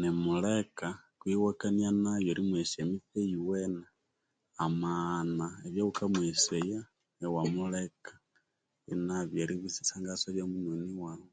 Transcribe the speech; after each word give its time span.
Nimuleka 0.00 0.88
iwakania 1.32 1.90
nayo 2.02 2.28
erimweghesya 2.32 2.80
emitse 2.84 3.16
eyiwene 3.22 3.84
amaghana 4.64 5.46
ebyawukamweghesaya 5.66 6.80
iwamuleka 7.24 8.12
inaghana 8.92 9.38
eribya 9.44 9.68
isyangathasyabya 9.82 10.44
munyoni 10.50 10.86
wawu. 11.02 11.28